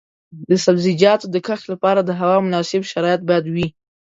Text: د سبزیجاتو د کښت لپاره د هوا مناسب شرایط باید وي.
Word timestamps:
د 0.49 0.51
سبزیجاتو 0.65 1.25
د 1.31 1.35
کښت 1.47 1.65
لپاره 1.73 2.01
د 2.03 2.11
هوا 2.19 2.37
مناسب 2.45 2.81
شرایط 2.91 3.21
باید 3.29 3.45
وي. 3.53 3.67